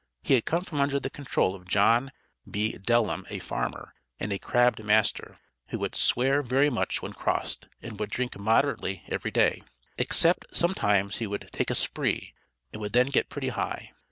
He 0.23 0.33
had 0.33 0.45
come 0.45 0.63
from 0.63 0.81
under 0.81 0.99
the 0.99 1.11
control 1.11 1.53
of 1.53 1.67
John 1.67 2.11
P. 2.51 2.75
Dellum 2.79 3.23
a 3.29 3.37
farmer, 3.37 3.93
and 4.19 4.33
a 4.33 4.39
crabbed 4.39 4.83
master, 4.83 5.37
who 5.67 5.77
"would 5.77 5.93
swear 5.93 6.41
very 6.41 6.71
much 6.71 7.03
when 7.03 7.13
crossed, 7.13 7.67
and 7.83 7.99
would 7.99 8.09
drink 8.09 8.39
moderately 8.39 9.03
every 9.09 9.29
day," 9.29 9.61
except 9.99 10.47
sometimes 10.55 11.17
he 11.17 11.27
would 11.27 11.51
"take 11.53 11.69
a 11.69 11.75
spree," 11.75 12.33
and 12.73 12.81
would 12.81 12.93
then 12.93 13.09
get 13.09 13.29
pretty 13.29 13.49
high. 13.49 13.93